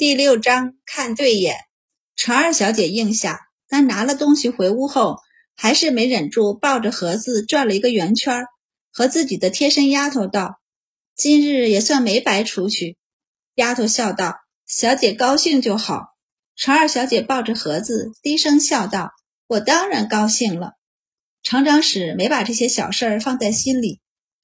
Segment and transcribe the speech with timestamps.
[0.00, 1.56] 第六章看对眼。
[2.16, 5.18] 程二小姐应下，但拿了东西回屋后，
[5.54, 8.46] 还是没忍住抱着盒子转了一个圆圈，
[8.90, 10.58] 和自己的贴身丫头道
[11.14, 12.96] ：“今日也算没白出去。”
[13.56, 16.14] 丫头笑道：“小姐高兴就好。”
[16.56, 19.10] 程二小姐抱着盒子，低声笑道
[19.48, 20.76] ：“我当然高兴了。”
[21.44, 24.00] 厂长史没把这些小事儿放在心里，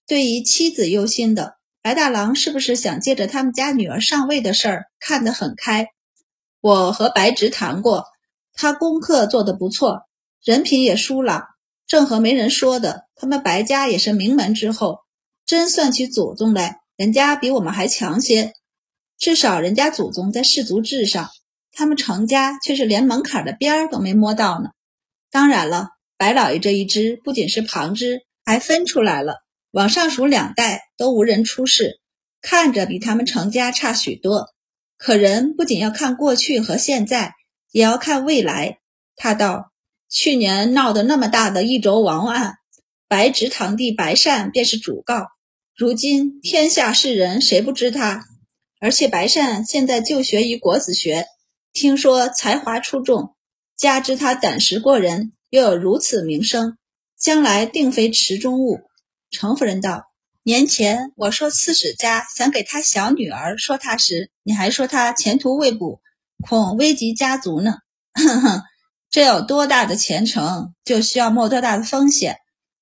[0.07, 1.56] 对于妻子忧心的。
[1.87, 5.87] 白大郎是不是想借着他们家女儿上位的事儿看得很开？
[6.61, 8.07] 我和白直谈过，
[8.55, 10.01] 他功课做得不错，
[10.43, 11.45] 人品也疏朗，
[11.87, 13.05] 正和没人说的。
[13.15, 14.99] 他们白家也是名门之后，
[15.47, 18.55] 真算起祖宗来，人家比我们还强些。
[19.17, 21.29] 至少人家祖宗在氏族制上，
[21.71, 24.71] 他们程家却是连门槛的边儿都没摸到呢。
[25.31, 29.46] 当然了，白老爷这一支不仅是旁支，还分出来了。
[29.77, 32.01] 往上数两代都无人出世，
[32.41, 34.47] 看着比他们成家差许多。
[34.97, 37.35] 可人不仅要看过去和现在，
[37.73, 38.79] 也要看未来。
[39.17, 39.73] 他道
[40.09, 42.55] ：“去年闹得那么大的一轴王案，
[43.07, 45.27] 白直堂弟白善便是主告。
[45.77, 48.25] 如今天下世人谁不知他？
[48.81, 51.27] 而且白善现在就学于国子学，
[51.75, 53.35] 听说才华出众，
[53.77, 56.79] 加之他胆识过人，又有如此名声，
[57.21, 58.81] 将来定非池中物。”
[59.31, 60.05] 程夫人道
[60.45, 66.01] ：“年前我说刺史家想给他小女儿说他时，你还说他前途未卜，
[66.43, 67.75] 恐危及家族呢。
[68.15, 68.63] 哼哼，
[69.11, 72.37] 这有多大的前程，就需要冒多大的风险。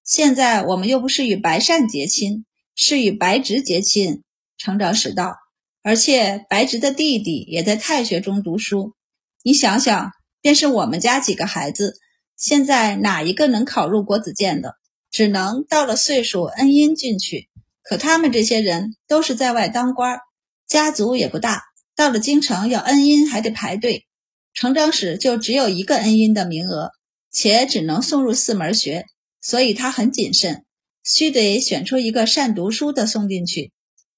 [0.05, 2.45] 现在我们又不是与白善结亲，
[2.77, 4.22] 是与白直结亲。”
[4.59, 5.37] 程长史道
[5.83, 8.95] ：“而且白直的弟弟也在太学中读书，
[9.42, 11.97] 你想想，便是我们家几个孩子，
[12.37, 14.77] 现在哪一个能考入国子监的？”
[15.15, 17.48] 只能到了岁数恩荫进去，
[17.84, 20.19] 可他们这些人都是在外当官，
[20.67, 21.62] 家族也不大，
[21.95, 24.09] 到了京城要恩荫还得排队。
[24.55, 26.91] 成长史就只有一个恩荫的名额，
[27.31, 29.06] 且只能送入四门学，
[29.41, 30.65] 所以他很谨慎，
[31.05, 33.71] 须得选出一个善读书的送进去，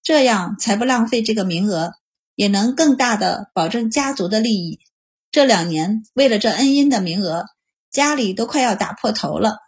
[0.02, 1.92] 这样才不浪费这个名额，
[2.36, 4.78] 也能更大的保证家族的利益。
[5.30, 7.44] 这两年为了这恩荫的名额，
[7.90, 9.58] 家里都快要打破头了。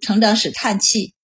[0.00, 1.14] 程长史叹气：“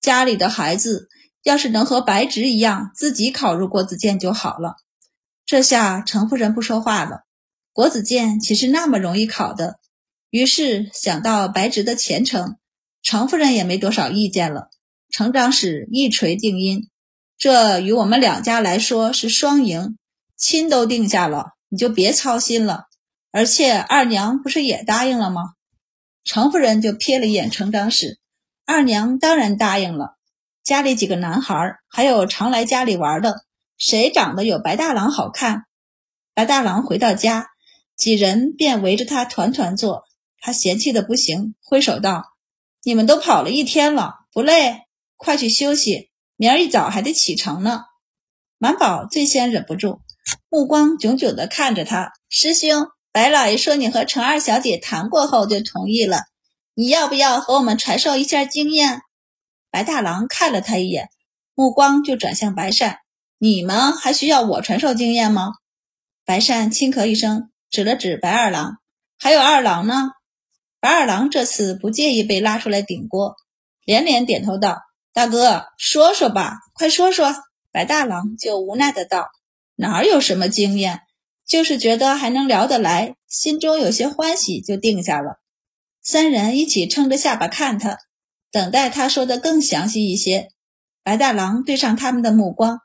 [0.00, 1.08] 家里的孩子
[1.42, 4.76] 要是能和白直一样，自己考入国子监就好了。”
[5.44, 7.22] 这下程夫人不说话了。
[7.72, 9.78] 国子监岂是那么容易考的？
[10.30, 12.56] 于是想到白直的前程，
[13.02, 14.68] 程夫人也没多少意见了。
[15.10, 16.88] 程长史一锤定音
[17.36, 19.98] ：“这与我们两家来说是双赢，
[20.36, 22.84] 亲都定下了，你就别操心了。
[23.32, 25.42] 而且二娘不是也答应了吗？”
[26.22, 28.19] 程夫人就瞥了一眼程长史。
[28.70, 30.16] 二娘当然答应了，
[30.62, 33.44] 家里几个男孩，还有常来家里玩的，
[33.76, 35.64] 谁长得有白大郎好看？
[36.34, 37.48] 白大郎回到家，
[37.96, 40.04] 几人便围着他团团坐。
[40.38, 42.22] 他嫌弃的不行，挥手道
[42.84, 44.82] ：“你们都跑了一天了，不累？
[45.16, 47.86] 快去休息，明儿一早还得启程呢。”
[48.56, 50.00] 满宝最先忍不住，
[50.48, 56.22] 目光炯炯地看着他：“师兄，白老爷说你和程二小姐谈过后就同意了。”
[56.80, 59.02] 你要不要和我们传授一下经验？
[59.70, 61.10] 白大郎看了他一眼，
[61.54, 63.00] 目光就转向白善。
[63.36, 65.52] 你们还需要我传授经验吗？
[66.24, 68.78] 白善轻咳一声，指了指白二郎。
[69.18, 70.12] 还有二郎呢？
[70.80, 73.34] 白二郎这次不介意被拉出来顶锅，
[73.84, 74.78] 连连点头道
[75.12, 77.34] ：“大哥，说说吧，快说说。”
[77.70, 79.28] 白大郎就无奈的道
[79.76, 81.02] ：“哪有什么经验，
[81.46, 85.36] 就是觉得还能聊得来，心中有些欢喜，就定下了。”
[86.02, 87.98] 三人一起撑着下巴看他，
[88.50, 90.48] 等待他说的更详细一些。
[91.02, 92.78] 白大郎对上他们的目光，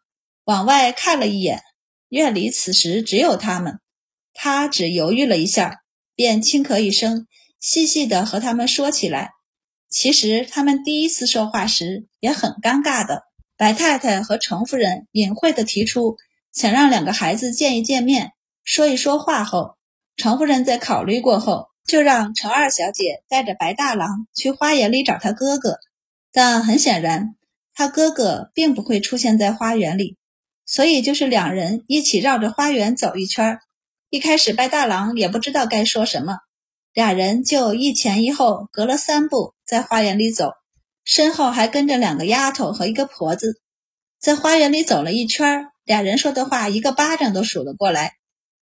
[0.43, 1.61] 往外看了一眼，
[2.09, 3.79] 院里此时只有他们。
[4.33, 5.81] 他只犹豫了一下，
[6.13, 7.25] 便轻咳一声，
[7.59, 9.31] 细细的和他们说起来。
[9.89, 13.23] 其实他们第一次说话时也很尴尬的。
[13.55, 16.17] 白太太和程夫人隐晦的提出
[16.51, 18.33] 想让两个孩子见一见面，
[18.65, 19.77] 说一说话后，
[20.17, 21.67] 程夫人在考虑过后。
[21.85, 25.77] 就让程二小姐带着白大郎去花园里找他哥哥，
[26.31, 27.35] 但很显然，
[27.75, 30.17] 他哥哥并不会出现在花园里，
[30.65, 33.59] 所以就是两人一起绕着花园走一圈。
[34.09, 36.37] 一开始，白大郎也不知道该说什么，
[36.93, 40.51] 俩人就一前一后，隔了三步在花园里走，
[41.03, 43.61] 身后还跟着两个丫头和一个婆子。
[44.19, 48.13] 在花园里走了一圈，俩人说的话一个巴掌都数得过来，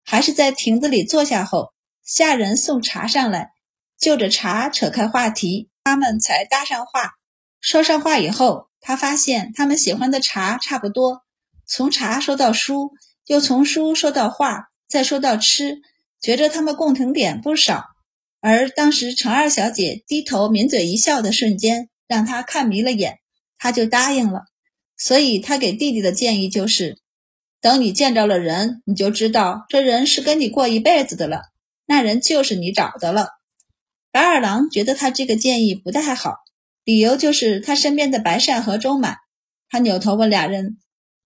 [0.04, 1.73] 还是在亭子里坐下后。
[2.04, 3.52] 下人送茶上来，
[3.98, 7.14] 就着茶扯开话题，他们才搭上话。
[7.60, 11.22] 说上话以后，他发现他们喜欢的茶差不多，
[11.66, 12.92] 从茶说到书，
[13.26, 15.80] 又从书说到画，再说到吃，
[16.20, 17.84] 觉着他们共同点不少。
[18.40, 23.20] 而当时程二小姐低头抿嘴一笑的瞬间，让他看迷了眼，
[23.56, 24.42] 他就答应了。
[24.98, 26.98] 所以他给弟弟的建议就是：
[27.62, 31.40] 等你见着了人，你就知道这人是跟你过一辈子的了，
[31.86, 33.28] 那人就是你找的了。
[34.10, 36.36] 白二郎觉得他这个建议不太好，
[36.84, 39.16] 理由就是他身边的白善和周满。
[39.68, 40.78] 他扭头问俩人：“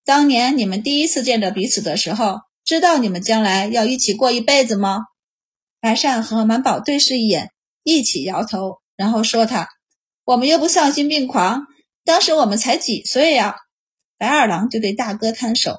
[0.05, 5.00] 当年你们第一次见着彼此的时候，知道你们将来要一起过一辈子吗？”
[5.81, 7.52] 白善和满宝对视一眼，
[7.82, 9.69] 一起摇头，然后说：“他，
[10.25, 11.66] 我们又不丧心病狂，
[12.04, 13.56] 当时我们才几岁呀？”
[14.16, 15.78] 白二郎就对大哥摊手，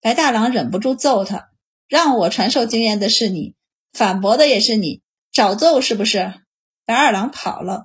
[0.00, 1.50] 白大郎忍不住揍他
[1.88, 3.54] ：“让我传授经验的是你，
[3.92, 6.34] 反驳的也是你。”找揍是不是？
[6.84, 7.84] 白二郎跑了，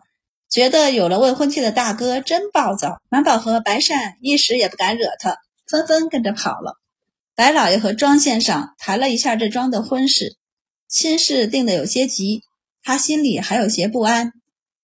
[0.49, 2.99] 觉得有了未婚妻的大哥真暴躁。
[3.09, 6.79] 满宝和白善一时也不敢惹他，纷纷跟着跑了。
[7.35, 10.37] 白老爷和庄先生谈了一下这庄的婚事，
[10.87, 12.41] 亲事定得有些急，
[12.81, 14.31] 他心里还有些不安。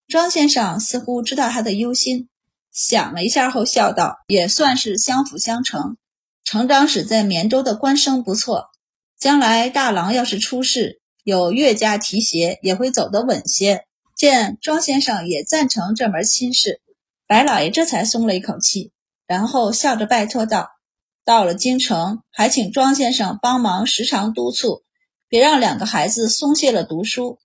[0.07, 2.29] 庄先生似乎知道他的忧心，
[2.71, 5.97] 想了一下后笑道：“也算是相辅相成。
[6.43, 8.65] 程长史在绵州的官声不错，
[9.17, 13.85] 将来大郎要是出事。”有岳家提携，也会走得稳些。
[14.15, 16.81] 见庄先生也赞成这门亲事，
[17.25, 18.91] 白老爷这才松了一口气，
[19.25, 20.71] 然后笑着拜托道
[21.23, 24.83] ：“到了京城，还请庄先生帮忙时常督促，
[25.29, 27.39] 别让两个孩子松懈了读书。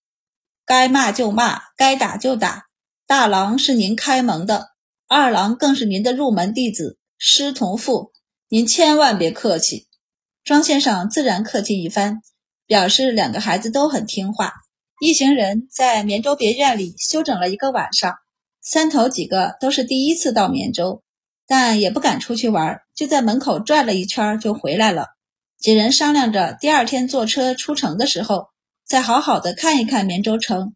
[0.67, 2.65] 该骂就骂，该打就打。
[3.07, 4.71] 大郎是您开蒙的，
[5.07, 8.13] 二郎更是您的入门弟子，师同父，
[8.49, 9.87] 您千万别客气。”
[10.43, 12.21] 庄先生自然客气一番。
[12.67, 14.53] 表示两个孩子都很听话，
[15.01, 18.15] 一行人在绵州别院里休整了一个晚上。
[18.63, 21.03] 三头几个都是第一次到绵州，
[21.47, 25.09] 但也不敢出去玩，就在门口转了一圈就回来了。
[25.59, 28.47] 几人商量着第二天坐车出城的时候，
[28.87, 30.75] 再好好的看一看绵州城。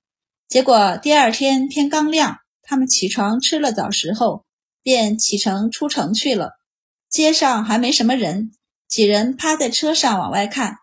[0.48, 4.44] 结果第二天天刚亮，他们起床吃了早食后，
[4.82, 6.52] 便启程出城去了。
[7.08, 8.52] 街上还没什么人，
[8.86, 10.76] 几人趴在车上往外看。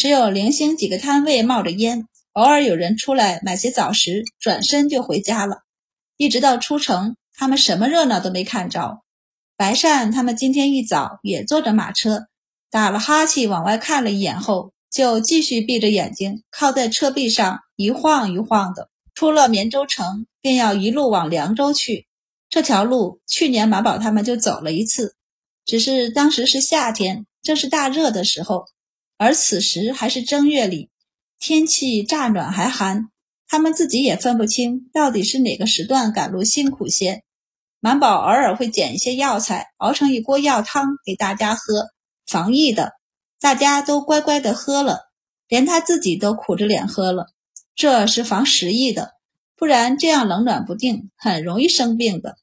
[0.00, 5.58] 只有零星几个摊位冒着烟，偶尔有人出来买些早食，转身就回家了。
[6.16, 9.02] 一直到出城，他们什么热闹都没看着。
[9.58, 12.28] 白善他们今天一早也坐着马车，
[12.70, 18.88] 打了哈欠往外看了一眼后，就继续闭着眼睛靠在车壁上一晃一晃的。
[19.14, 22.06] 出了绵州城，便要一路往凉州去。
[22.48, 25.14] 这条路去年马宝他们就走了一次，
[25.66, 28.64] 只是当时是夏天，正是大热的时候。
[29.22, 30.88] 而此时还是正月里，
[31.38, 33.10] 天气乍暖还寒，
[33.46, 37.22] 他们自己也分不清到底是哪个时段赶路辛苦些。
[37.80, 41.90] 满宝偶尔会捡一些药材，熬成一锅药汤给大家喝，
[42.26, 42.92] 防疫的，
[43.38, 45.00] 大家都乖乖的喝了，
[45.48, 47.26] 连他自己都苦着脸喝了，
[47.74, 49.10] 这是防食疫的，
[49.54, 52.36] 不然这样冷暖不定，很容易生病的。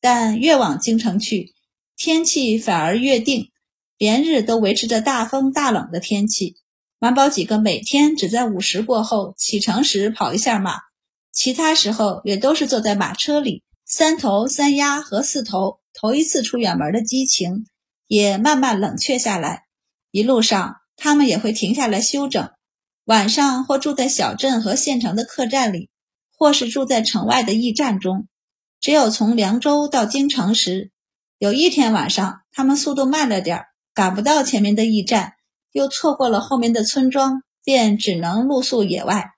[0.00, 1.52] 但越往京城去，
[1.94, 3.51] 天气反而越定。
[3.98, 6.56] 连日都维持着大风大冷的天气，
[6.98, 10.76] 满宝几个每天只在午时过后启程时跑一下马，
[11.32, 13.62] 其他时候也都是坐在马车里。
[13.84, 17.66] 三头、三丫和四头头一次出远门的激情
[18.06, 19.64] 也慢慢冷却下来。
[20.10, 22.50] 一路上，他们也会停下来休整，
[23.04, 25.90] 晚上或住在小镇和县城的客栈里，
[26.36, 28.28] 或是住在城外的驿站中。
[28.80, 30.90] 只有从凉州到京城时，
[31.38, 33.66] 有一天晚上，他们速度慢了点儿。
[33.94, 35.34] 赶不到前面的驿站，
[35.72, 39.32] 又错过了后面的村庄，便只能露宿野外。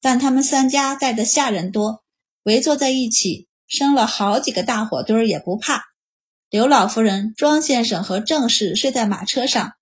[0.00, 2.04] 但他们三家带的下人多，
[2.44, 5.82] 围坐在一起，生了好几个大火堆儿也不怕。
[6.48, 9.72] 刘老夫人、庄先生和郑氏睡在马车上，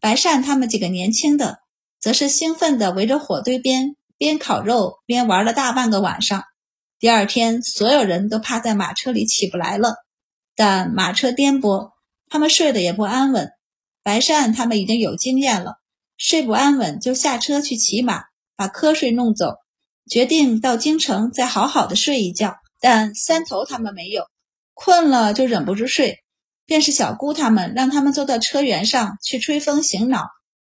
[0.00, 1.60] 白善他们几个年轻的，
[1.98, 6.44] 则是兴奋地围着火堆边，边烤肉边玩了大半个晚上。
[6.98, 9.94] 第二天，所有人都趴在马车里起不来了，
[10.54, 11.92] 但马车颠簸，
[12.28, 13.50] 他们睡得也不安稳。
[14.02, 15.74] 白善他们已经有经验了，
[16.16, 18.22] 睡不安稳就下车去骑马，
[18.56, 19.54] 把瞌睡弄走，
[20.10, 22.56] 决定到京城再好好的睡一觉。
[22.80, 24.24] 但三头他们没有，
[24.72, 26.18] 困了就忍不住睡。
[26.64, 30.24] 便是小姑他们让他们坐到车辕上去吹风醒脑，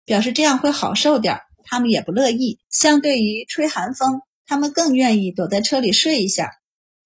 [0.04, 2.60] 表示这样会好受点，他们也不乐意。
[2.70, 6.52] 相对于吹寒风，他们更愿意躲在车里睡一下。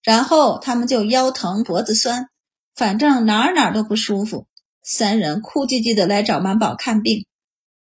[0.02, 2.28] 然后他们就腰疼脖子酸，
[2.74, 4.46] 反正哪儿哪儿都不舒服。
[4.82, 7.26] 三人哭唧唧的来找满宝看病，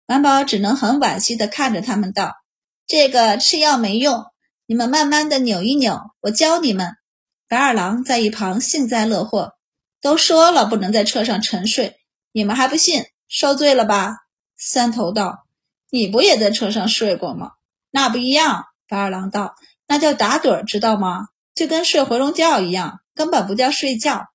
[0.05, 2.35] 满宝只能很惋惜的看着他们道
[2.85, 4.25] ：“这个吃药没用，
[4.67, 6.95] 你们慢慢的扭一扭，我教你们。”
[7.49, 9.55] 白二郎在一旁幸灾乐祸
[9.99, 11.97] ：“都说了不能在车上沉睡，
[12.31, 14.17] 你们还不信，受罪了吧？”
[14.55, 15.47] 三头道
[15.89, 17.51] ：“你不也在车上睡过吗？
[17.89, 18.65] 那不一样。
[18.87, 19.55] 白二郎道
[19.87, 21.27] ：“那叫打盹，知道吗？
[21.55, 24.27] 就跟睡回笼觉一样，根本不叫睡觉。”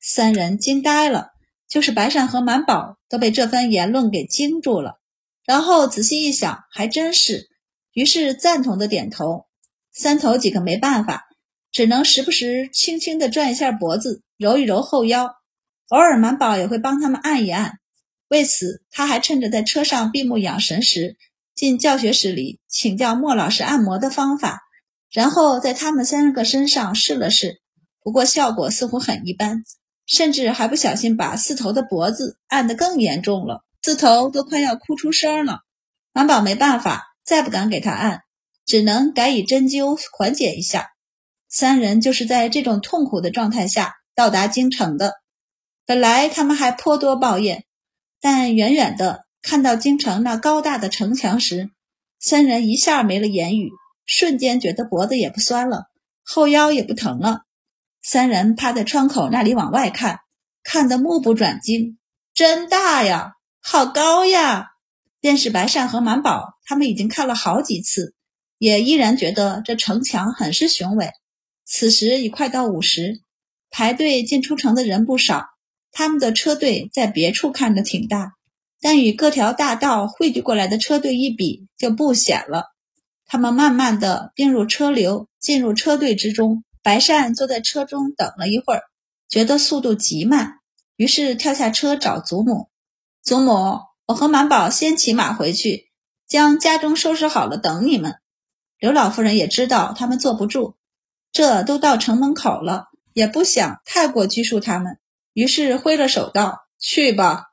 [0.00, 1.31] 三人惊呆了，
[1.72, 5.00] 就是白善和满宝都被这番言论给惊住了。
[5.46, 7.48] 然后仔细一想，还真是，
[7.94, 9.46] 于是赞同的点头。
[9.90, 11.24] 三头几个没办法，
[11.70, 15.24] 只能时不时轻轻的转一下脖子，揉一揉后腰，
[15.88, 17.78] 偶尔满宝也会帮他们按一按。
[18.28, 21.16] 为此，他还趁着在车上闭目养神时，
[21.54, 24.60] 进教学室里请教莫老师按摩的方法，
[25.10, 27.62] 然后在他们三个身上试了试。
[28.02, 29.64] 不过效果似乎很一般，
[30.06, 35.60] 甚至还不小心把四头的脖子按得更严重了，四头都快要哭出声了。
[36.12, 38.20] 满宝没办法，再不敢给他按，
[38.66, 40.88] 只能改以针灸缓解一下。
[41.48, 45.14] 三人就是在这种痛苦的状态下到达京城的。
[45.84, 47.64] 本来他们还颇多抱怨。
[48.24, 51.70] 但远远的看到京城那高大的城墙时，
[52.20, 53.72] 三人一下没了言语，
[54.06, 55.86] 瞬间觉得脖子也不酸了，
[56.22, 57.40] 后腰也不疼了。
[58.02, 60.18] 三人趴在窗口那里往外看，
[60.64, 61.98] 看得目不转睛。
[62.34, 64.70] 真大呀，好高呀！
[65.20, 68.14] 便是白善和满宝，他们已经看了好几次，
[68.58, 71.10] 也依然觉得这城墙很是雄伟。
[71.64, 73.20] 此时已快到午时，
[73.70, 75.46] 排队进出城的人不少。
[75.92, 78.32] 他们的车队在别处看着挺大，
[78.80, 82.72] 但与各条大道汇聚过来的车队一比，就不显了。
[83.26, 86.64] 他们慢慢的并入车流，进入车队之中。
[86.82, 88.82] 白善坐在车中等了一会儿，
[89.28, 90.58] 觉得速度极慢，
[90.96, 92.68] 于是跳下车找祖母。
[93.22, 95.90] 祖母，我和满宝先骑马回去，
[96.26, 98.16] 将家中收拾好了等你们。
[98.78, 100.74] 刘老夫人也知道他们坐不住，
[101.30, 104.98] 这都到城门口了，也不想太过拘束他们。
[105.34, 107.44] 于是挥了手道：“去吧。”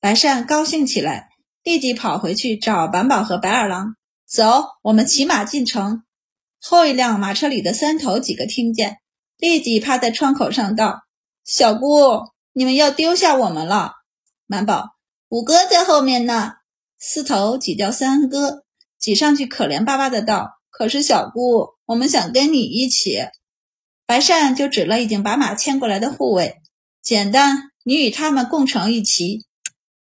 [0.00, 1.28] 白善高兴起来，
[1.62, 3.94] 立即跑回去找板宝和白二郎。
[4.26, 6.02] 走，我们骑马进城。
[6.62, 8.98] 后一辆马车里的三头几个听见，
[9.38, 11.00] 立即趴在窗口上道
[11.44, 13.94] ：“小姑，你们要丢下我们了。”
[14.46, 14.90] 满宝
[15.30, 16.52] ：“五哥在后面呢。”
[17.02, 18.64] 四头挤掉三哥，
[18.98, 23.18] 挤上去可怜巴巴的道：“可是小姑，我们想跟你一起。”
[24.04, 26.56] 白善就指了已经把马牵过来的护卫。
[27.00, 29.46] 简单，你与他们共乘一骑。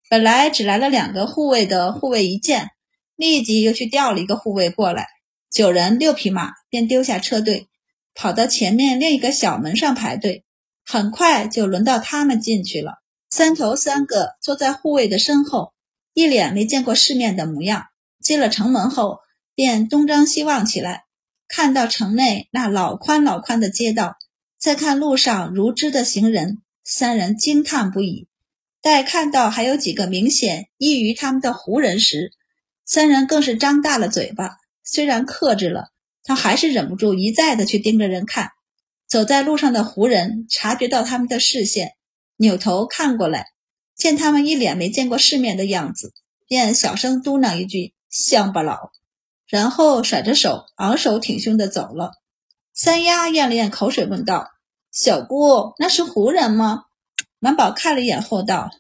[0.09, 2.71] 本来只来了两个护卫的护卫一见，
[3.17, 5.07] 立即又去调了一个护卫过来。
[5.51, 7.69] 九人六匹马便丢下车队，
[8.15, 10.45] 跑到前面另一个小门上排队。
[10.85, 13.03] 很快就轮到他们进去了。
[13.29, 15.73] 三头三个坐在护卫的身后，
[16.15, 17.87] 一脸没见过世面的模样。
[18.23, 19.19] 进了城门后，
[19.55, 21.05] 便东张西望起来，
[21.49, 24.17] 看到城内那老宽老宽的街道，
[24.59, 26.63] 再看路上如织的行人。
[26.85, 28.29] 三人惊叹不已，
[28.81, 32.33] 待看到还有几个明显异于他们的胡人时，
[32.85, 34.57] 三人更是张大了嘴巴。
[34.87, 35.89] 虽然克制了，
[36.23, 38.53] 他还是忍不住一再的去盯着人看。
[39.07, 41.93] 走在路上的胡人察觉到他们的视线，
[42.37, 43.49] 扭头看过来，
[43.95, 46.13] 见他们一脸没见过世面的样子，
[46.47, 48.91] 便小声嘟囔一句“乡巴佬”，
[49.47, 52.13] 然后甩着手，昂首挺胸的走了。
[52.73, 54.51] 三丫咽了咽口水，问道。
[54.93, 56.85] 小姑，那是胡人吗？
[57.39, 58.71] 满宝看了一眼后道：“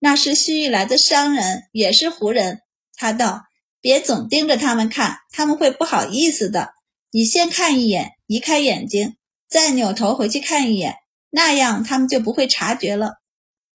[0.00, 2.60] 那是西域来的商人，也是胡人。”
[2.94, 3.44] 他道
[3.82, 6.70] ：“别总盯着他们看，他们会不好意思的。
[7.10, 9.16] 你先看一眼，移开眼睛，
[9.50, 10.94] 再扭头回去看一眼，
[11.28, 13.16] 那样他们就不会察觉了。”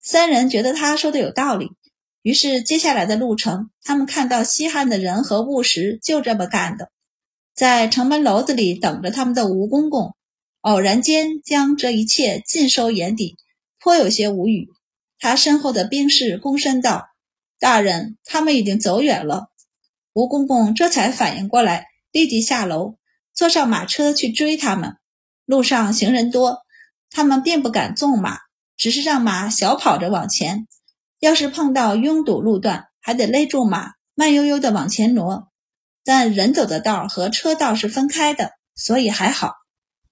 [0.02, 1.68] 三人觉得他说的有道理，
[2.22, 6.90] 于是接下来的路程，他们看到稀罕的人和物时就这么干的，
[7.54, 10.14] 在城门楼子里等着他们的吴公公。
[10.62, 13.36] 偶然间将这一切尽收眼底，
[13.78, 14.68] 颇有些无语。
[15.18, 17.06] 他身后的兵士躬身道
[17.60, 19.48] ：“大人，他们已经走远了。”
[20.18, 22.96] 吴公公这才反应过来，立即下楼，
[23.32, 24.96] 坐上马车去追他们。
[25.44, 26.62] 路上行人多，
[27.08, 28.38] 他们并不敢纵马，
[28.76, 30.66] 只是让马小跑着往前。
[31.20, 35.52] 要是碰到拥堵路段，还得勒住马，慢悠悠地往前挪。
[36.02, 39.54] 但人走的道和车道是分开的，所以还好。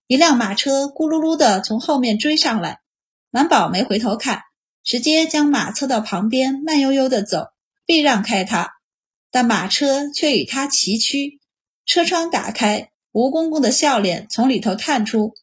[0.07, 2.79] 一辆马车咕噜噜的从后面追上来，
[3.33, 4.43] 满宝没回头看，
[4.85, 7.49] 直接将马侧到旁边，慢悠悠的走，
[7.85, 8.76] 避让开他。
[9.37, 11.41] 但马车却与他齐驱。
[11.85, 15.35] 车窗打开，吴公公的笑脸从里头探出：“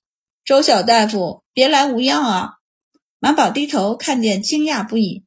[0.44, 2.54] 周小大夫，别来无恙啊！”
[3.22, 5.26] 满宝低头看见，惊讶不已。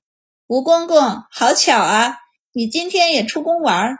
[0.48, 0.98] 吴公公，
[1.30, 2.16] 好巧啊，
[2.52, 3.98] 你今天也出宫玩？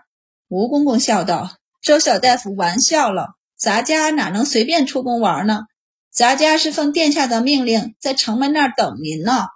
[0.49, 5.61] 吴公公笑道：“周小大夫，玩笑了。”咱家哪能随便出宫玩呢？
[6.13, 9.47] 咱家是奉殿下的命令，在城门那儿等您呢。